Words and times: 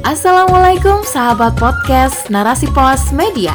Assalamualaikum 0.00 1.04
sahabat 1.04 1.60
podcast 1.60 2.32
Narasi 2.32 2.64
Pos 2.72 3.12
Media. 3.12 3.52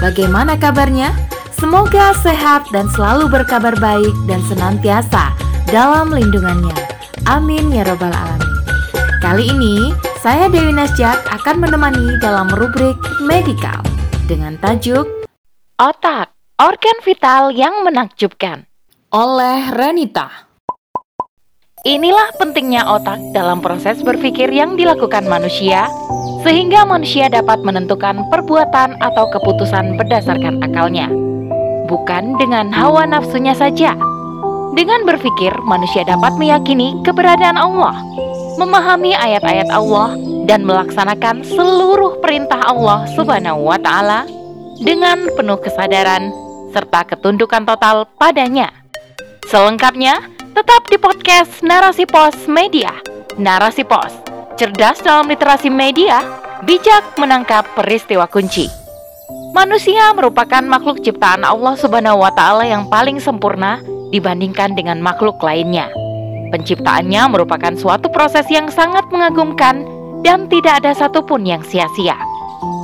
Bagaimana 0.00 0.56
kabarnya? 0.56 1.12
Semoga 1.52 2.16
sehat 2.16 2.64
dan 2.72 2.88
selalu 2.96 3.28
berkabar 3.28 3.76
baik 3.76 4.12
dan 4.24 4.40
senantiasa 4.48 5.36
dalam 5.68 6.08
lindungannya. 6.08 6.72
Amin 7.28 7.68
ya 7.76 7.84
robbal 7.84 8.08
alamin. 8.08 8.52
Kali 9.20 9.52
ini 9.52 9.92
saya 10.24 10.48
Dewi 10.48 10.72
Nasjak 10.72 11.28
akan 11.28 11.60
menemani 11.60 12.16
dalam 12.24 12.48
rubrik 12.56 12.96
medikal 13.20 13.84
dengan 14.24 14.56
tajuk 14.64 15.04
Otak, 15.76 16.32
organ 16.56 16.98
vital 17.04 17.52
yang 17.52 17.84
menakjubkan. 17.84 18.64
oleh 19.12 19.68
Renita. 19.68 20.51
Inilah 21.82 22.30
pentingnya 22.38 22.86
otak 22.86 23.18
dalam 23.34 23.58
proses 23.58 23.98
berpikir 24.06 24.46
yang 24.54 24.78
dilakukan 24.78 25.26
manusia, 25.26 25.90
sehingga 26.46 26.86
manusia 26.86 27.26
dapat 27.26 27.58
menentukan 27.66 28.22
perbuatan 28.30 29.02
atau 29.02 29.26
keputusan 29.34 29.98
berdasarkan 29.98 30.62
akalnya, 30.62 31.10
bukan 31.90 32.38
dengan 32.38 32.70
hawa 32.70 33.02
nafsunya 33.02 33.50
saja. 33.50 33.98
Dengan 34.78 35.02
berpikir, 35.02 35.50
manusia 35.66 36.06
dapat 36.06 36.38
meyakini 36.38 37.02
keberadaan 37.02 37.58
Allah, 37.58 37.98
memahami 38.62 39.18
ayat-ayat 39.18 39.66
Allah, 39.74 40.14
dan 40.46 40.62
melaksanakan 40.62 41.42
seluruh 41.42 42.22
perintah 42.22 42.62
Allah 42.62 43.10
Subhanahu 43.18 43.58
wa 43.58 43.78
Ta'ala 43.82 44.30
dengan 44.78 45.26
penuh 45.34 45.58
kesadaran 45.58 46.30
serta 46.70 47.10
ketundukan 47.10 47.66
total 47.66 48.06
padanya. 48.14 48.70
Selengkapnya, 49.50 50.22
tetap 50.52 50.84
di 50.92 51.00
podcast 51.00 51.64
Narasi 51.64 52.04
Pos 52.04 52.44
Media. 52.44 52.92
Narasi 53.40 53.88
Pos, 53.88 54.12
cerdas 54.60 55.00
dalam 55.00 55.24
literasi 55.24 55.72
media, 55.72 56.20
bijak 56.68 57.16
menangkap 57.16 57.64
peristiwa 57.72 58.28
kunci. 58.28 58.68
Manusia 59.56 60.12
merupakan 60.12 60.60
makhluk 60.60 61.00
ciptaan 61.00 61.40
Allah 61.48 61.72
Subhanahu 61.80 62.20
wa 62.20 62.28
taala 62.36 62.68
yang 62.68 62.84
paling 62.92 63.16
sempurna 63.16 63.80
dibandingkan 64.12 64.76
dengan 64.76 65.00
makhluk 65.00 65.40
lainnya. 65.40 65.88
Penciptaannya 66.52 67.32
merupakan 67.32 67.72
suatu 67.72 68.12
proses 68.12 68.44
yang 68.52 68.68
sangat 68.68 69.08
mengagumkan 69.08 69.88
dan 70.20 70.52
tidak 70.52 70.84
ada 70.84 70.92
satupun 70.92 71.48
yang 71.48 71.64
sia-sia. 71.64 72.20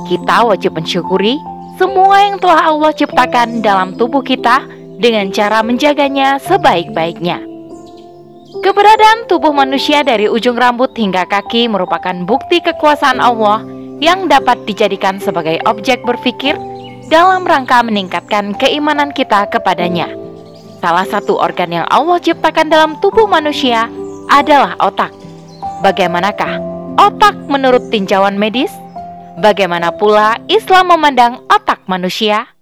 Kita 0.09 0.41
wajib 0.41 0.73
mensyukuri 0.73 1.37
semua 1.77 2.25
yang 2.25 2.41
telah 2.41 2.73
Allah 2.73 2.89
ciptakan 2.97 3.61
dalam 3.61 3.93
tubuh 3.93 4.25
kita 4.25 4.65
dengan 4.97 5.29
cara 5.29 5.61
menjaganya 5.61 6.41
sebaik-baiknya. 6.41 7.48
Keberadaan 8.59 9.23
tubuh 9.31 9.55
manusia 9.55 10.03
dari 10.03 10.27
ujung 10.27 10.59
rambut 10.59 10.91
hingga 10.91 11.23
kaki 11.23 11.71
merupakan 11.71 12.11
bukti 12.27 12.59
kekuasaan 12.59 13.23
Allah 13.23 13.63
yang 14.03 14.27
dapat 14.27 14.67
dijadikan 14.67 15.15
sebagai 15.15 15.63
objek 15.63 16.03
berpikir 16.03 16.59
dalam 17.07 17.47
rangka 17.47 17.79
meningkatkan 17.79 18.51
keimanan 18.59 19.15
kita 19.15 19.47
kepadanya. 19.47 20.11
Salah 20.83 21.07
satu 21.07 21.39
organ 21.39 21.71
yang 21.71 21.87
Allah 21.87 22.19
ciptakan 22.19 22.67
dalam 22.67 22.99
tubuh 22.99 23.31
manusia 23.31 23.87
adalah 24.27 24.75
otak. 24.83 25.15
Bagaimanakah 25.79 26.59
otak 26.99 27.39
menurut 27.47 27.87
tinjauan 27.87 28.35
medis? 28.35 28.75
Bagaimana 29.39 29.95
pula 29.95 30.35
Islam 30.51 30.91
memandang 30.91 31.47
otak 31.47 31.87
manusia? 31.87 32.58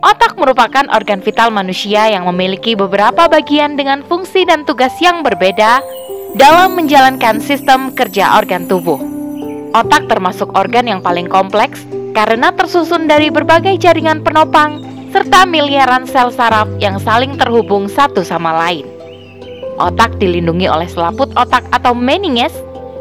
Otak 0.00 0.40
merupakan 0.40 0.88
organ 0.96 1.20
vital 1.20 1.52
manusia 1.52 2.08
yang 2.08 2.24
memiliki 2.24 2.72
beberapa 2.72 3.28
bagian 3.28 3.76
dengan 3.76 4.00
fungsi 4.00 4.48
dan 4.48 4.64
tugas 4.64 4.96
yang 4.96 5.20
berbeda 5.20 5.84
dalam 6.40 6.72
menjalankan 6.72 7.36
sistem 7.36 7.92
kerja 7.92 8.40
organ 8.40 8.64
tubuh. 8.64 8.96
Otak 9.76 10.08
termasuk 10.08 10.56
organ 10.56 10.88
yang 10.88 11.04
paling 11.04 11.28
kompleks 11.28 11.84
karena 12.16 12.48
tersusun 12.48 13.12
dari 13.12 13.28
berbagai 13.28 13.76
jaringan 13.76 14.24
penopang 14.24 14.80
serta 15.12 15.44
miliaran 15.44 16.08
sel 16.08 16.32
saraf 16.32 16.66
yang 16.80 16.96
saling 16.96 17.36
terhubung 17.36 17.84
satu 17.84 18.24
sama 18.24 18.56
lain. 18.56 18.88
Otak 19.76 20.16
dilindungi 20.16 20.64
oleh 20.64 20.88
selaput 20.88 21.28
otak 21.36 21.68
atau 21.76 21.92
meninges, 21.92 22.56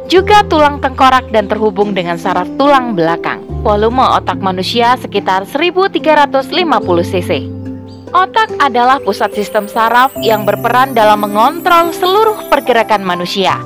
juga 0.09 0.41
tulang 0.49 0.81
tengkorak 0.81 1.29
dan 1.29 1.45
terhubung 1.45 1.93
dengan 1.93 2.17
saraf 2.17 2.49
tulang 2.57 2.97
belakang. 2.97 3.45
Volume 3.61 4.01
otak 4.17 4.41
manusia 4.41 4.97
sekitar 4.97 5.45
1350 5.45 6.49
cc. 7.13 7.31
Otak 8.09 8.49
adalah 8.57 8.97
pusat 8.97 9.29
sistem 9.37 9.69
saraf 9.69 10.09
yang 10.17 10.41
berperan 10.41 10.97
dalam 10.97 11.21
mengontrol 11.21 11.93
seluruh 11.93 12.49
pergerakan 12.49 13.05
manusia. 13.05 13.61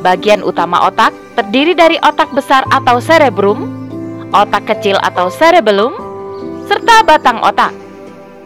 Bagian 0.00 0.40
utama 0.40 0.80
otak 0.88 1.12
terdiri 1.36 1.76
dari 1.76 2.00
otak 2.00 2.32
besar 2.32 2.64
atau 2.72 2.96
cerebrum, 2.96 3.68
otak 4.32 4.64
kecil 4.64 4.96
atau 5.04 5.28
cerebellum, 5.28 5.92
serta 6.72 7.04
batang 7.04 7.44
otak. 7.44 7.76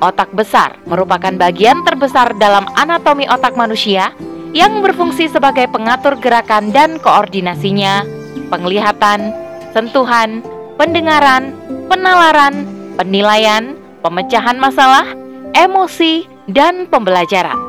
Otak 0.03 0.35
besar 0.35 0.83
merupakan 0.85 1.33
bagian 1.39 1.87
terbesar 1.87 2.35
dalam 2.37 2.67
anatomi 2.75 3.25
otak 3.31 3.55
manusia 3.55 4.13
yang 4.57 4.81
berfungsi 4.81 5.29
sebagai 5.29 5.69
pengatur 5.69 6.17
gerakan 6.17 6.73
dan 6.73 6.97
koordinasinya, 6.97 8.09
penglihatan, 8.49 9.37
sentuhan, 9.77 10.41
pendengaran, 10.81 11.53
penalaran, 11.93 12.65
penilaian, 12.97 13.77
pemecahan 14.01 14.57
masalah, 14.57 15.05
emosi, 15.53 16.25
dan 16.49 16.89
pembelajaran. 16.89 17.61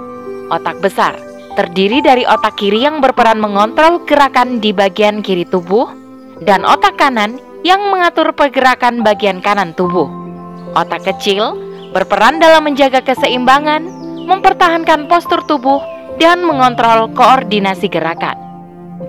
Otak 0.48 0.80
besar 0.80 1.20
terdiri 1.60 2.00
dari 2.00 2.24
otak 2.24 2.56
kiri 2.56 2.86
yang 2.86 3.04
berperan 3.04 3.42
mengontrol 3.42 4.06
gerakan 4.06 4.62
di 4.62 4.72
bagian 4.72 5.26
kiri 5.26 5.44
tubuh 5.44 5.90
dan 6.46 6.62
otak 6.64 6.96
kanan 7.02 7.42
yang 7.66 7.82
mengatur 7.90 8.30
pergerakan 8.32 9.02
bagian 9.02 9.44
kanan 9.44 9.74
tubuh. 9.76 10.08
Otak 10.78 11.04
kecil 11.04 11.58
berperan 11.92 12.38
dalam 12.38 12.64
menjaga 12.64 13.02
keseimbangan, 13.02 13.84
mempertahankan 14.30 15.10
postur 15.10 15.42
tubuh, 15.50 15.82
dan 16.18 16.44
mengontrol 16.46 17.10
koordinasi 17.14 17.90
gerakan. 17.90 18.36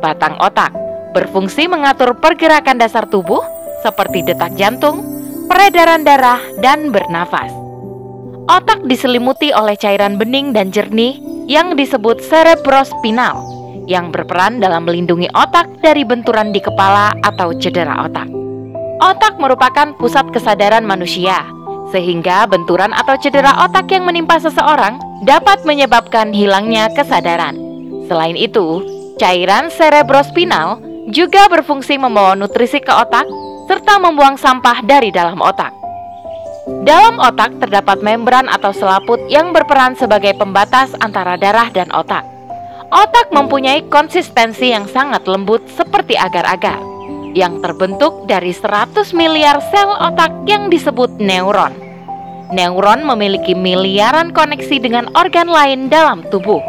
Batang 0.00 0.36
otak 0.40 0.72
berfungsi 1.16 1.66
mengatur 1.66 2.14
pergerakan 2.20 2.76
dasar 2.76 3.08
tubuh 3.08 3.40
seperti 3.80 4.22
detak 4.22 4.54
jantung, 4.54 5.02
peredaran 5.48 6.04
darah, 6.04 6.40
dan 6.60 6.92
bernafas. 6.92 7.50
Otak 8.48 8.84
diselimuti 8.88 9.52
oleh 9.52 9.76
cairan 9.76 10.16
bening 10.16 10.56
dan 10.56 10.72
jernih 10.72 11.20
yang 11.48 11.76
disebut 11.76 12.20
cerebrospinal 12.24 13.44
yang 13.88 14.12
berperan 14.12 14.60
dalam 14.60 14.84
melindungi 14.84 15.32
otak 15.32 15.68
dari 15.80 16.04
benturan 16.04 16.52
di 16.52 16.60
kepala 16.60 17.16
atau 17.24 17.56
cedera 17.56 18.04
otak. 18.04 18.28
Otak 19.00 19.40
merupakan 19.40 19.96
pusat 19.96 20.28
kesadaran 20.28 20.84
manusia, 20.84 21.44
sehingga 21.90 22.44
benturan 22.48 22.92
atau 22.92 23.16
cedera 23.16 23.64
otak 23.64 23.88
yang 23.92 24.04
menimpa 24.04 24.36
seseorang 24.40 25.00
dapat 25.24 25.64
menyebabkan 25.64 26.32
hilangnya 26.32 26.92
kesadaran. 26.92 27.56
Selain 28.08 28.36
itu, 28.36 28.84
cairan 29.20 29.72
cerebrospinal 29.72 30.80
juga 31.08 31.48
berfungsi 31.48 31.96
membawa 31.96 32.36
nutrisi 32.36 32.80
ke 32.80 32.92
otak 32.92 33.24
serta 33.68 34.00
membuang 34.00 34.36
sampah 34.40 34.80
dari 34.84 35.12
dalam 35.12 35.40
otak. 35.40 35.72
Dalam 36.84 37.16
otak 37.16 37.56
terdapat 37.64 38.04
membran 38.04 38.44
atau 38.48 38.72
selaput 38.76 39.20
yang 39.32 39.56
berperan 39.56 39.96
sebagai 39.96 40.36
pembatas 40.36 40.92
antara 41.00 41.40
darah 41.40 41.72
dan 41.72 41.88
otak. 41.92 42.24
Otak 42.88 43.32
mempunyai 43.32 43.84
konsistensi 43.88 44.72
yang 44.72 44.88
sangat 44.88 45.24
lembut 45.28 45.64
seperti 45.68 46.16
agar-agar 46.16 46.97
yang 47.36 47.60
terbentuk 47.60 48.24
dari 48.28 48.54
100 48.54 49.12
miliar 49.12 49.60
sel 49.72 49.90
otak 49.98 50.32
yang 50.48 50.72
disebut 50.72 51.20
neuron. 51.20 51.74
Neuron 52.48 53.04
memiliki 53.04 53.52
miliaran 53.52 54.32
koneksi 54.32 54.76
dengan 54.80 55.12
organ 55.12 55.48
lain 55.48 55.92
dalam 55.92 56.24
tubuh. 56.32 56.64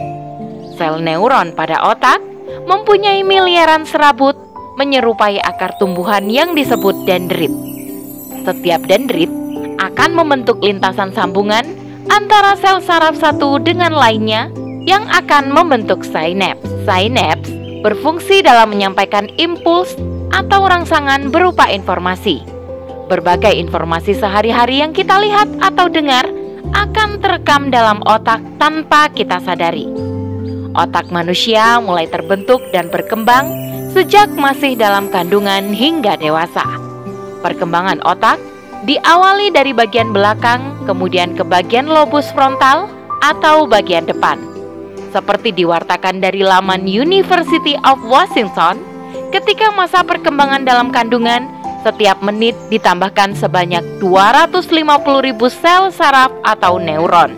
Sel 0.75 1.00
neuron 1.00 1.56
pada 1.56 1.80
otak 1.88 2.19
mempunyai 2.68 3.24
miliaran 3.24 3.88
serabut 3.88 4.36
menyerupai 4.75 5.40
akar 5.44 5.75
tumbuhan 5.80 6.28
yang 6.28 6.56
disebut 6.56 6.95
dendrit. 7.07 7.51
Setiap 8.44 8.84
dendrit 8.88 9.31
akan 9.80 10.12
membentuk 10.16 10.60
lintasan 10.60 11.16
sambungan 11.16 11.63
antara 12.12 12.56
sel 12.60 12.84
saraf 12.84 13.16
satu 13.16 13.60
dengan 13.60 13.95
lainnya 13.95 14.51
yang 14.84 15.07
akan 15.07 15.51
membentuk 15.51 16.04
sinaps. 16.04 16.68
Sinaps 16.84 17.48
berfungsi 17.84 18.44
dalam 18.44 18.75
menyampaikan 18.75 19.31
impuls 19.39 19.95
atau 20.34 20.66
rangsangan 20.66 21.30
berupa 21.34 21.70
informasi. 21.70 22.42
Berbagai 23.10 23.58
informasi 23.58 24.14
sehari-hari 24.14 24.86
yang 24.86 24.94
kita 24.94 25.18
lihat 25.18 25.50
atau 25.62 25.90
dengar 25.90 26.30
akan 26.74 27.18
terekam 27.18 27.74
dalam 27.74 28.02
otak 28.06 28.42
tanpa 28.62 29.10
kita 29.10 29.42
sadari. 29.42 29.90
Otak 30.78 31.10
manusia 31.10 31.81
mulai 31.81 32.06
terbentuk 32.06 32.62
dan 32.70 32.94
berkembang 32.94 33.50
sejak 33.90 34.30
masih 34.38 34.78
dalam 34.78 35.10
kandungan 35.10 35.74
hingga 35.74 36.14
dewasa. 36.22 36.62
Perkembangan 37.42 38.06
otak 38.06 38.38
diawali 38.86 39.50
dari 39.50 39.74
bagian 39.74 40.14
belakang, 40.14 40.62
kemudian 40.86 41.34
ke 41.34 41.42
bagian 41.42 41.90
lobus 41.90 42.30
frontal 42.38 42.86
atau 43.25 43.66
bagian 43.66 44.06
depan. 44.06 44.38
Seperti 45.10 45.50
diwartakan 45.50 46.22
dari 46.22 46.46
laman 46.46 46.86
University 46.86 47.74
of 47.82 47.98
Washington, 48.06 48.78
ketika 49.30 49.70
masa 49.74 50.02
perkembangan 50.02 50.66
dalam 50.66 50.90
kandungan 50.90 51.46
setiap 51.86 52.20
menit 52.20 52.58
ditambahkan 52.68 53.38
sebanyak 53.40 53.81
250.000 54.04 55.40
sel 55.48 55.84
saraf 55.96 56.31
atau 56.44 56.76
neuron. 56.81 57.31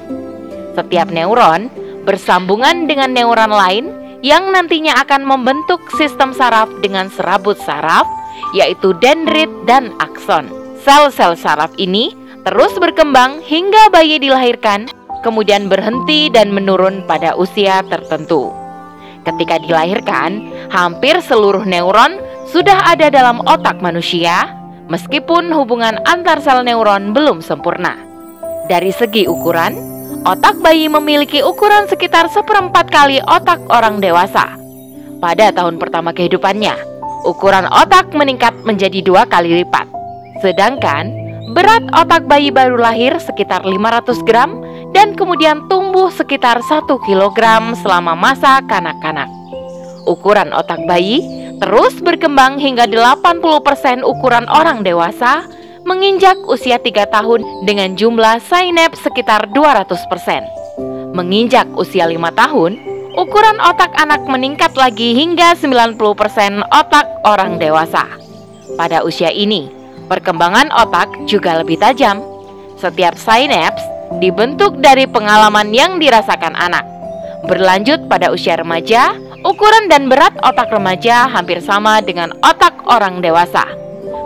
Setiap 0.74 1.14
neuron 1.14 1.70
bersambungan 2.08 2.90
dengan 2.90 3.14
neuron 3.14 3.54
lain 3.54 3.86
yang 4.26 4.50
nantinya 4.54 4.98
akan 5.02 5.26
membentuk 5.26 5.82
sistem 5.98 6.34
saraf 6.34 6.70
dengan 6.82 7.10
serabut 7.10 7.58
saraf, 7.62 8.06
yaitu 8.54 8.94
dendrit 9.02 9.50
dan 9.66 9.94
akson. 10.02 10.50
Sel-sel 10.82 11.38
saraf 11.38 11.70
ini 11.78 12.14
terus 12.42 12.74
berkembang 12.82 13.42
hingga 13.46 13.94
bayi 13.94 14.18
dilahirkan, 14.18 14.90
kemudian 15.22 15.70
berhenti 15.70 16.30
dan 16.34 16.50
menurun 16.50 17.06
pada 17.06 17.38
usia 17.38 17.86
tertentu. 17.86 18.61
Ketika 19.22 19.62
dilahirkan, 19.62 20.50
hampir 20.74 21.22
seluruh 21.22 21.62
neuron 21.62 22.18
sudah 22.50 22.90
ada 22.90 23.14
dalam 23.14 23.38
otak 23.46 23.78
manusia, 23.78 24.50
meskipun 24.90 25.54
hubungan 25.54 26.02
antar 26.10 26.42
sel 26.42 26.66
neuron 26.66 27.14
belum 27.14 27.46
sempurna. 27.46 27.94
Dari 28.66 28.90
segi 28.90 29.30
ukuran, 29.30 29.78
otak 30.26 30.58
bayi 30.60 30.90
memiliki 30.90 31.46
ukuran 31.46 31.86
sekitar 31.86 32.34
seperempat 32.34 32.90
kali 32.90 33.22
otak 33.22 33.62
orang 33.70 34.02
dewasa. 34.02 34.58
Pada 35.22 35.54
tahun 35.54 35.78
pertama 35.78 36.18
kehidupannya, 36.18 36.74
ukuran 37.30 37.70
otak 37.70 38.10
meningkat 38.18 38.58
menjadi 38.66 39.06
dua 39.06 39.30
kali 39.30 39.62
lipat. 39.62 39.86
Sedangkan 40.42 41.14
berat 41.54 41.86
otak 41.94 42.26
bayi 42.26 42.50
baru 42.50 42.82
lahir 42.82 43.22
sekitar 43.22 43.62
500 43.62 44.26
gram 44.26 44.58
dan 44.92 45.16
kemudian 45.16 45.68
tumbuh 45.72 46.12
sekitar 46.12 46.60
1 46.60 46.88
kilogram 47.08 47.76
selama 47.80 48.16
masa 48.16 48.60
kanak-kanak. 48.68 49.28
Ukuran 50.04 50.52
otak 50.52 50.84
bayi 50.88 51.24
terus 51.62 52.00
berkembang 52.02 52.60
hingga 52.60 52.90
80% 52.90 54.04
ukuran 54.04 54.50
orang 54.50 54.84
dewasa 54.84 55.46
menginjak 55.86 56.38
usia 56.46 56.78
3 56.78 57.08
tahun 57.10 57.42
dengan 57.66 57.96
jumlah 57.98 58.42
sinap 58.44 58.94
sekitar 58.98 59.50
200%. 59.54 59.96
Menginjak 61.12 61.68
usia 61.76 62.08
5 62.08 62.18
tahun, 62.34 62.72
ukuran 63.20 63.58
otak 63.60 63.92
anak 64.00 64.24
meningkat 64.26 64.74
lagi 64.80 65.14
hingga 65.18 65.54
90% 65.58 65.98
otak 66.72 67.06
orang 67.28 67.60
dewasa. 67.60 68.08
Pada 68.80 69.04
usia 69.04 69.30
ini, 69.30 69.68
perkembangan 70.08 70.72
otak 70.72 71.12
juga 71.28 71.60
lebih 71.60 71.78
tajam. 71.78 72.24
Setiap 72.80 73.14
sinaps 73.14 73.91
dibentuk 74.20 74.82
dari 74.82 75.08
pengalaman 75.08 75.72
yang 75.72 76.02
dirasakan 76.02 76.58
anak. 76.58 76.84
Berlanjut 77.48 78.06
pada 78.12 78.34
usia 78.34 78.60
remaja, 78.60 79.16
Ukuran 79.42 79.90
dan 79.90 80.06
berat 80.06 80.38
otak 80.46 80.70
remaja 80.70 81.26
hampir 81.26 81.66
sama 81.66 81.98
dengan 81.98 82.30
otak 82.46 82.78
orang 82.86 83.26
dewasa. 83.26 83.66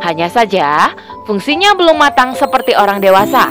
Hanya 0.04 0.28
saja, 0.28 0.92
fungsinya 1.24 1.72
belum 1.72 1.96
matang 1.96 2.36
seperti 2.36 2.76
orang 2.76 3.00
dewasa. 3.00 3.48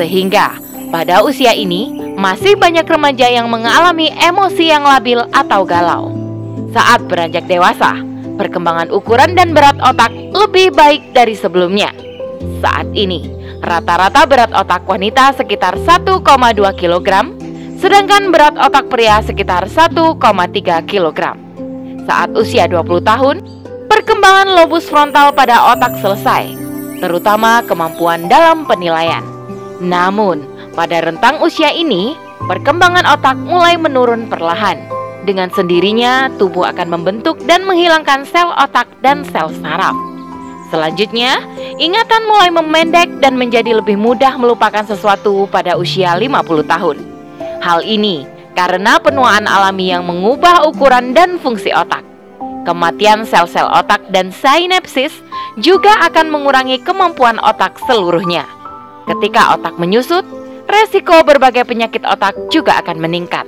Sehingga, 0.00 0.56
pada 0.88 1.20
usia 1.20 1.52
ini, 1.52 1.92
masih 2.16 2.56
banyak 2.56 2.88
remaja 2.88 3.28
yang 3.28 3.52
mengalami 3.52 4.16
emosi 4.16 4.72
yang 4.72 4.80
labil 4.80 5.20
atau 5.28 5.60
galau. 5.68 6.16
Saat 6.72 7.04
beranjak 7.04 7.44
dewasa, 7.52 8.00
perkembangan 8.40 8.88
ukuran 8.88 9.36
dan 9.36 9.52
berat 9.52 9.76
otak 9.84 10.08
lebih 10.32 10.72
baik 10.72 11.12
dari 11.12 11.36
sebelumnya. 11.36 11.92
Saat 12.64 12.88
ini, 12.96 13.28
rata-rata 13.64 14.28
berat 14.28 14.52
otak 14.52 14.84
wanita 14.84 15.32
sekitar 15.34 15.80
1,2 15.80 16.20
kg 16.76 17.08
sedangkan 17.84 18.32
berat 18.32 18.56
otak 18.56 18.88
pria 18.88 19.20
sekitar 19.20 19.68
1,3 19.68 20.16
kg. 20.88 21.20
Saat 22.08 22.30
usia 22.32 22.64
20 22.64 23.04
tahun, 23.04 23.36
perkembangan 23.92 24.56
lobus 24.56 24.88
frontal 24.88 25.36
pada 25.36 25.72
otak 25.76 25.96
selesai, 26.00 26.52
terutama 27.00 27.60
kemampuan 27.64 28.24
dalam 28.28 28.64
penilaian. 28.64 29.24
Namun, 29.84 30.44
pada 30.72 31.04
rentang 31.04 31.44
usia 31.44 31.72
ini, 31.72 32.16
perkembangan 32.48 33.04
otak 33.04 33.36
mulai 33.36 33.76
menurun 33.76 34.32
perlahan. 34.32 34.80
Dengan 35.24 35.48
sendirinya, 35.52 36.28
tubuh 36.36 36.68
akan 36.68 36.88
membentuk 36.88 37.40
dan 37.48 37.64
menghilangkan 37.64 38.28
sel 38.28 38.52
otak 38.60 38.88
dan 39.00 39.24
sel 39.28 39.48
saraf. 39.60 40.13
Selanjutnya, 40.72 41.44
ingatan 41.76 42.22
mulai 42.24 42.48
memendek 42.48 43.20
dan 43.20 43.36
menjadi 43.36 43.76
lebih 43.76 44.00
mudah 44.00 44.36
melupakan 44.40 44.84
sesuatu 44.84 45.44
pada 45.52 45.76
usia 45.76 46.16
50 46.16 46.64
tahun. 46.64 46.96
Hal 47.60 47.84
ini 47.84 48.24
karena 48.56 48.96
penuaan 49.02 49.44
alami 49.44 49.92
yang 49.92 50.06
mengubah 50.08 50.64
ukuran 50.68 51.12
dan 51.12 51.36
fungsi 51.42 51.74
otak. 51.74 52.02
Kematian 52.64 53.28
sel-sel 53.28 53.68
otak 53.68 54.08
dan 54.08 54.32
sinapsis 54.32 55.12
juga 55.60 55.92
akan 56.08 56.32
mengurangi 56.32 56.80
kemampuan 56.80 57.36
otak 57.44 57.76
seluruhnya. 57.84 58.48
Ketika 59.04 59.52
otak 59.52 59.76
menyusut, 59.76 60.24
resiko 60.64 61.20
berbagai 61.28 61.68
penyakit 61.68 62.08
otak 62.08 62.32
juga 62.48 62.80
akan 62.80 63.04
meningkat. 63.04 63.44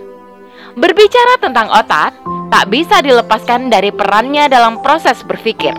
Berbicara 0.76 1.40
tentang 1.40 1.72
otak, 1.72 2.12
tak 2.52 2.68
bisa 2.68 3.00
dilepaskan 3.00 3.72
dari 3.72 3.88
perannya 3.88 4.52
dalam 4.52 4.84
proses 4.84 5.24
berpikir. 5.24 5.72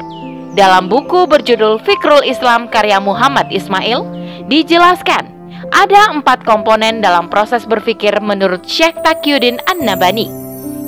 Dalam 0.57 0.89
buku 0.89 1.29
berjudul 1.29 1.77
Fikrul 1.85 2.25
Islam 2.25 2.65
karya 2.65 2.97
Muhammad 2.97 3.45
Ismail, 3.53 4.01
dijelaskan 4.49 5.29
ada 5.69 6.09
empat 6.09 6.41
komponen 6.49 6.97
dalam 6.97 7.29
proses 7.29 7.61
berpikir 7.69 8.17
menurut 8.25 8.65
Syekh 8.65 8.97
Taqiyuddin 9.05 9.61
An-Nabani, 9.69 10.25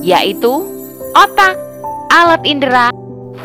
yaitu 0.02 0.66
otak, 1.14 1.54
alat 2.10 2.42
indera, 2.50 2.90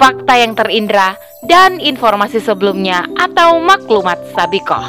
fakta 0.01 0.41
yang 0.41 0.57
terindera, 0.57 1.21
dan 1.45 1.77
informasi 1.77 2.41
sebelumnya 2.41 3.05
atau 3.21 3.61
maklumat 3.61 4.17
sabikoh. 4.33 4.89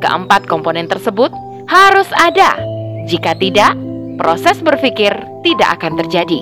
Keempat 0.00 0.48
komponen 0.48 0.88
tersebut 0.88 1.36
harus 1.68 2.08
ada. 2.16 2.56
Jika 3.04 3.36
tidak, 3.36 3.76
proses 4.16 4.56
berpikir 4.64 5.12
tidak 5.44 5.68
akan 5.76 6.00
terjadi. 6.00 6.40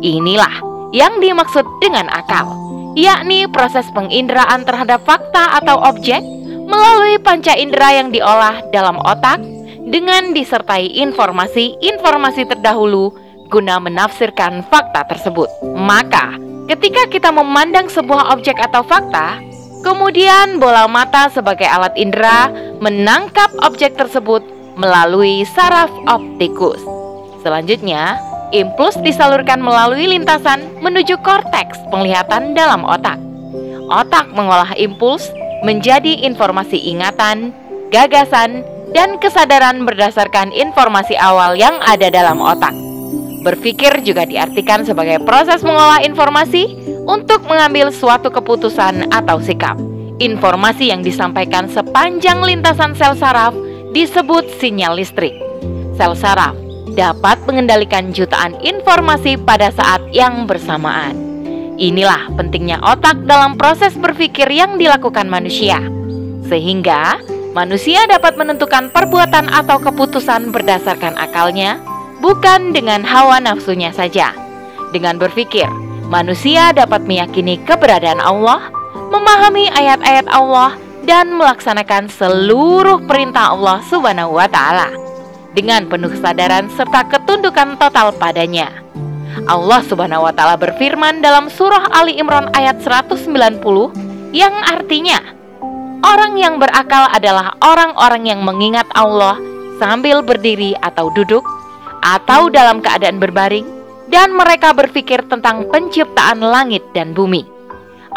Inilah 0.00 0.64
yang 0.96 1.20
dimaksud 1.20 1.68
dengan 1.84 2.08
akal, 2.08 2.65
yakni 2.96 3.44
proses 3.52 3.84
penginderaan 3.92 4.64
terhadap 4.64 5.04
fakta 5.04 5.60
atau 5.60 5.76
objek 5.84 6.24
melalui 6.66 7.20
panca 7.20 7.52
indera 7.52 7.92
yang 7.94 8.08
diolah 8.10 8.64
dalam 8.72 8.96
otak 9.04 9.38
dengan 9.86 10.34
disertai 10.34 10.90
informasi-informasi 10.98 12.42
terdahulu 12.48 13.14
guna 13.52 13.78
menafsirkan 13.78 14.66
fakta 14.66 15.06
tersebut. 15.06 15.46
Maka, 15.78 16.34
ketika 16.66 17.06
kita 17.06 17.30
memandang 17.30 17.86
sebuah 17.86 18.34
objek 18.34 18.58
atau 18.58 18.82
fakta, 18.82 19.38
kemudian 19.86 20.58
bola 20.58 20.90
mata 20.90 21.30
sebagai 21.30 21.68
alat 21.70 21.94
indera 21.94 22.50
menangkap 22.82 23.54
objek 23.62 23.94
tersebut 23.94 24.42
melalui 24.74 25.46
saraf 25.46 25.88
optikus. 26.10 26.82
Selanjutnya, 27.46 28.18
impuls 28.54 28.98
disalurkan 29.02 29.58
melalui 29.62 30.06
lintasan 30.10 30.62
menuju 30.82 31.18
korteks 31.22 31.78
penglihatan 31.90 32.54
dalam 32.54 32.86
otak. 32.86 33.18
Otak 33.86 34.30
mengolah 34.34 34.74
impuls 34.74 35.30
menjadi 35.62 36.26
informasi 36.26 36.78
ingatan, 36.90 37.54
gagasan, 37.94 38.66
dan 38.94 39.18
kesadaran 39.18 39.82
berdasarkan 39.82 40.54
informasi 40.54 41.18
awal 41.18 41.58
yang 41.58 41.78
ada 41.82 42.10
dalam 42.10 42.38
otak. 42.38 42.74
Berpikir 43.46 44.02
juga 44.02 44.26
diartikan 44.26 44.82
sebagai 44.82 45.22
proses 45.22 45.62
mengolah 45.62 46.02
informasi 46.02 46.74
untuk 47.06 47.46
mengambil 47.46 47.94
suatu 47.94 48.26
keputusan 48.26 49.06
atau 49.14 49.38
sikap. 49.38 49.78
Informasi 50.18 50.90
yang 50.90 51.06
disampaikan 51.06 51.70
sepanjang 51.70 52.42
lintasan 52.42 52.98
sel 52.98 53.14
saraf 53.14 53.54
disebut 53.94 54.48
sinyal 54.58 54.98
listrik. 54.98 55.36
Sel 55.94 56.18
saraf 56.18 56.65
dapat 56.96 57.36
mengendalikan 57.44 58.10
jutaan 58.10 58.56
informasi 58.64 59.36
pada 59.36 59.68
saat 59.70 60.00
yang 60.10 60.48
bersamaan. 60.48 61.12
Inilah 61.76 62.32
pentingnya 62.40 62.80
otak 62.80 63.28
dalam 63.28 63.60
proses 63.60 63.92
berpikir 63.92 64.48
yang 64.48 64.80
dilakukan 64.80 65.28
manusia, 65.28 65.76
sehingga 66.48 67.20
manusia 67.52 68.08
dapat 68.08 68.40
menentukan 68.40 68.88
perbuatan 68.88 69.52
atau 69.52 69.76
keputusan 69.76 70.56
berdasarkan 70.56 71.12
akalnya, 71.20 71.76
bukan 72.24 72.72
dengan 72.72 73.04
hawa 73.04 73.44
nafsunya 73.44 73.92
saja. 73.92 74.32
Dengan 74.96 75.20
berpikir, 75.20 75.68
manusia 76.08 76.72
dapat 76.72 77.04
meyakini 77.04 77.60
keberadaan 77.60 78.24
Allah, 78.24 78.72
memahami 79.12 79.68
ayat-ayat 79.68 80.32
Allah, 80.32 80.80
dan 81.04 81.36
melaksanakan 81.36 82.08
seluruh 82.08 83.04
perintah 83.04 83.52
Allah 83.52 83.84
Subhanahu 83.84 84.32
wa 84.32 84.48
Ta'ala 84.48 85.05
dengan 85.56 85.88
penuh 85.88 86.12
kesadaran 86.12 86.68
serta 86.76 87.08
ketundukan 87.08 87.80
total 87.80 88.12
padanya. 88.12 88.68
Allah 89.48 89.80
Subhanahu 89.80 90.28
wa 90.28 90.32
taala 90.36 90.60
berfirman 90.60 91.24
dalam 91.24 91.48
surah 91.48 91.88
Ali 91.96 92.20
Imran 92.20 92.52
ayat 92.52 92.84
190 92.84 93.32
yang 94.36 94.52
artinya 94.68 95.20
orang 96.04 96.36
yang 96.36 96.60
berakal 96.60 97.08
adalah 97.08 97.56
orang-orang 97.64 98.28
yang 98.28 98.40
mengingat 98.44 98.84
Allah 98.92 99.40
sambil 99.80 100.20
berdiri 100.20 100.76
atau 100.84 101.08
duduk 101.16 101.44
atau 102.04 102.52
dalam 102.52 102.84
keadaan 102.84 103.16
berbaring 103.16 103.64
dan 104.12 104.36
mereka 104.36 104.76
berpikir 104.76 105.24
tentang 105.26 105.66
penciptaan 105.72 106.38
langit 106.38 106.84
dan 106.92 107.16
bumi. 107.16 107.48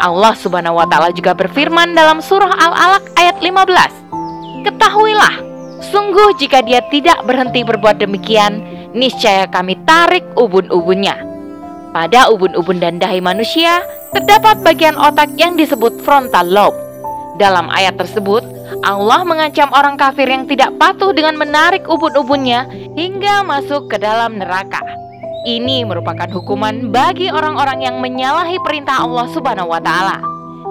Allah 0.00 0.32
Subhanahu 0.32 0.80
wa 0.80 0.86
taala 0.88 1.12
juga 1.12 1.36
berfirman 1.36 1.92
dalam 1.92 2.24
surah 2.24 2.48
Al-Alaq 2.48 3.04
ayat 3.20 3.36
15. 3.44 4.64
Ketahuilah, 4.64 5.49
sungguh 5.88 6.36
jika 6.36 6.60
dia 6.60 6.84
tidak 6.92 7.24
berhenti 7.24 7.64
berbuat 7.64 8.00
demikian, 8.00 8.60
niscaya 8.92 9.48
kami 9.48 9.80
tarik 9.88 10.24
ubun-ubunnya. 10.36 11.16
Pada 11.90 12.30
ubun-ubun 12.30 12.78
dan 12.78 13.02
dahi 13.02 13.18
manusia 13.18 13.82
terdapat 14.14 14.62
bagian 14.62 14.94
otak 14.94 15.34
yang 15.34 15.58
disebut 15.58 15.98
frontal 16.06 16.46
lobe. 16.46 16.78
Dalam 17.40 17.72
ayat 17.72 17.96
tersebut, 17.96 18.44
Allah 18.86 19.26
mengancam 19.26 19.72
orang 19.74 19.98
kafir 19.98 20.28
yang 20.28 20.46
tidak 20.46 20.70
patuh 20.78 21.10
dengan 21.10 21.34
menarik 21.40 21.88
ubun-ubunnya 21.88 22.68
hingga 22.94 23.42
masuk 23.42 23.90
ke 23.90 23.96
dalam 23.98 24.38
neraka. 24.38 24.78
Ini 25.48 25.88
merupakan 25.88 26.28
hukuman 26.28 26.92
bagi 26.92 27.32
orang-orang 27.32 27.80
yang 27.80 27.96
menyalahi 27.98 28.60
perintah 28.60 29.00
Allah 29.00 29.24
Subhanahu 29.32 29.72
wa 29.72 29.80
taala. 29.80 30.20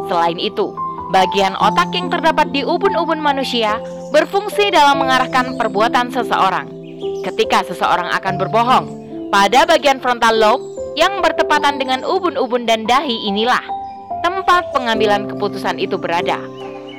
Selain 0.06 0.38
itu, 0.38 0.72
bagian 1.10 1.58
otak 1.58 1.90
yang 1.98 2.08
terdapat 2.14 2.54
di 2.54 2.62
ubun-ubun 2.62 3.18
manusia 3.18 3.82
berfungsi 4.10 4.74
dalam 4.74 5.02
mengarahkan 5.02 5.56
perbuatan 5.58 6.10
seseorang. 6.10 6.68
Ketika 7.22 7.62
seseorang 7.68 8.10
akan 8.16 8.36
berbohong, 8.42 8.86
pada 9.30 9.70
bagian 9.70 10.02
frontal 10.02 10.34
lobe 10.34 10.64
yang 10.98 11.22
bertepatan 11.22 11.78
dengan 11.78 12.02
ubun-ubun 12.02 12.66
dan 12.66 12.90
dahi 12.90 13.30
inilah 13.30 13.62
tempat 14.26 14.74
pengambilan 14.74 15.30
keputusan 15.30 15.78
itu 15.78 15.96
berada. 15.96 16.42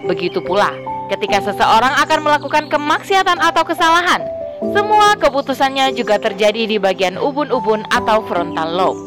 Begitu 0.06 0.40
pula 0.40 0.70
ketika 1.10 1.42
seseorang 1.42 1.92
akan 2.00 2.18
melakukan 2.22 2.64
kemaksiatan 2.70 3.42
atau 3.42 3.66
kesalahan, 3.66 4.22
semua 4.72 5.18
keputusannya 5.18 5.92
juga 5.98 6.22
terjadi 6.22 6.70
di 6.70 6.76
bagian 6.78 7.18
ubun-ubun 7.18 7.82
atau 7.90 8.22
frontal 8.24 8.70
lobe. 8.70 9.00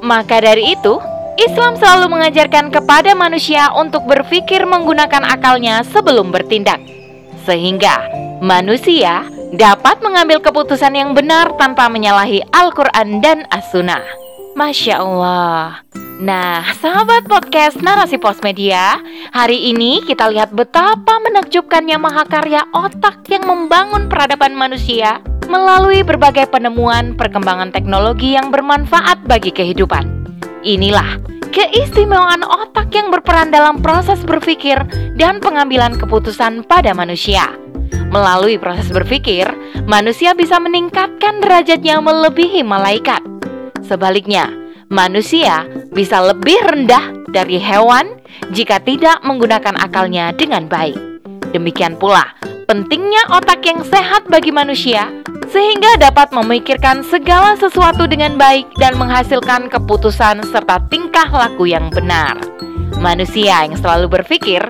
Maka 0.00 0.40
dari 0.40 0.78
itu, 0.78 0.96
Islam 1.38 1.78
selalu 1.78 2.18
mengajarkan 2.18 2.70
kepada 2.74 3.14
manusia 3.14 3.70
untuk 3.74 4.06
berpikir 4.06 4.66
menggunakan 4.66 5.22
akalnya 5.26 5.82
sebelum 5.86 6.30
bertindak, 6.34 6.78
sehingga 7.48 8.04
manusia 8.44 9.24
dapat 9.56 10.04
mengambil 10.04 10.44
keputusan 10.44 10.92
yang 10.92 11.16
benar 11.16 11.56
tanpa 11.56 11.88
menyalahi 11.88 12.44
Al-Quran 12.52 13.24
dan 13.24 13.48
As-Sunnah. 13.48 14.04
Masya 14.52 15.00
Allah. 15.00 15.80
Nah, 16.18 16.66
sahabat 16.82 17.30
podcast 17.30 17.78
Narasi 17.78 18.18
Pos 18.18 18.42
Media, 18.42 18.98
hari 19.30 19.70
ini 19.70 20.02
kita 20.02 20.26
lihat 20.28 20.50
betapa 20.50 21.22
menakjubkannya 21.22 21.94
mahakarya 21.94 22.66
otak 22.74 23.22
yang 23.30 23.46
membangun 23.46 24.10
peradaban 24.10 24.52
manusia 24.58 25.22
melalui 25.46 26.02
berbagai 26.02 26.50
penemuan 26.50 27.14
perkembangan 27.14 27.70
teknologi 27.70 28.34
yang 28.34 28.50
bermanfaat 28.50 29.24
bagi 29.30 29.54
kehidupan. 29.54 30.04
Inilah 30.66 31.37
keistimewaan 31.50 32.44
otak 32.44 32.92
yang 32.94 33.08
berperan 33.12 33.50
dalam 33.50 33.80
proses 33.80 34.20
berpikir 34.24 34.78
dan 35.16 35.40
pengambilan 35.42 35.96
keputusan 35.96 36.64
pada 36.64 36.92
manusia. 36.92 37.48
Melalui 38.08 38.56
proses 38.56 38.88
berpikir, 38.88 39.44
manusia 39.84 40.32
bisa 40.32 40.56
meningkatkan 40.56 41.44
derajatnya 41.44 42.00
melebihi 42.00 42.64
malaikat. 42.64 43.20
Sebaliknya, 43.84 44.48
manusia 44.88 45.68
bisa 45.92 46.24
lebih 46.24 46.56
rendah 46.64 47.12
dari 47.28 47.60
hewan 47.60 48.16
jika 48.52 48.80
tidak 48.80 49.20
menggunakan 49.24 49.76
akalnya 49.76 50.32
dengan 50.32 50.68
baik. 50.68 50.96
Demikian 51.52 51.96
pula, 52.00 52.24
pentingnya 52.68 53.28
otak 53.32 53.64
yang 53.64 53.80
sehat 53.84 54.28
bagi 54.28 54.52
manusia 54.52 55.08
sehingga 55.48 55.96
dapat 55.96 56.28
memikirkan 56.30 57.00
segala 57.04 57.56
sesuatu 57.56 58.04
dengan 58.04 58.36
baik 58.36 58.68
dan 58.76 59.00
menghasilkan 59.00 59.72
keputusan 59.72 60.44
serta 60.44 60.80
tingkah 60.92 61.28
laku 61.32 61.68
yang 61.68 61.88
benar. 61.88 62.36
Manusia 63.00 63.64
yang 63.64 63.76
selalu 63.76 64.20
berpikir 64.20 64.60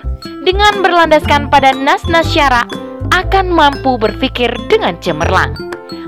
dengan 0.46 0.80
berlandaskan 0.80 1.50
pada 1.50 1.74
nas-nas 1.74 2.30
syara 2.30 2.62
akan 3.10 3.50
mampu 3.50 3.98
berpikir 3.98 4.52
dengan 4.70 4.94
cemerlang. 5.02 5.56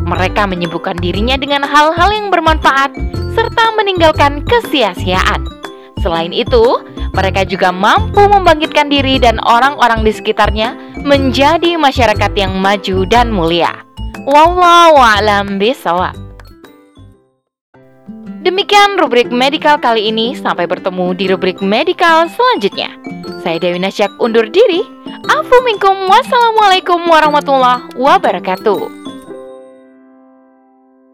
Mereka 0.01 0.49
menyibukkan 0.49 0.97
dirinya 1.01 1.37
dengan 1.37 1.67
hal-hal 1.67 2.09
yang 2.13 2.33
bermanfaat 2.33 2.93
serta 3.37 3.65
meninggalkan 3.77 4.43
kesia-siaan. 4.47 5.45
Selain 6.01 6.33
itu, 6.33 6.81
mereka 7.13 7.45
juga 7.45 7.69
mampu 7.69 8.25
membangkitkan 8.25 8.89
diri 8.89 9.21
dan 9.21 9.37
orang-orang 9.45 10.01
di 10.01 10.13
sekitarnya 10.13 10.73
menjadi 11.05 11.77
masyarakat 11.77 12.33
yang 12.37 12.57
maju 12.57 13.05
dan 13.05 13.29
mulia. 13.29 13.80
Wallahu 14.29 15.01
a'lam 15.01 15.57
bishawab. 15.57 16.13
Demikian 18.41 18.97
rubrik 18.97 19.29
medikal 19.29 19.77
kali 19.77 20.09
ini, 20.09 20.33
sampai 20.33 20.65
bertemu 20.65 21.13
di 21.13 21.25
rubrik 21.29 21.61
medikal 21.61 22.25
selanjutnya. 22.29 22.93
Saya 23.41 23.61
Dewi 23.61 23.81
Nasyak 23.81 24.13
undur 24.21 24.49
diri. 24.49 24.85
Afu 25.29 25.57
minkum 25.65 26.09
wassalamualaikum 26.09 27.05
warahmatullahi 27.09 27.93
wabarakatuh. 27.97 29.00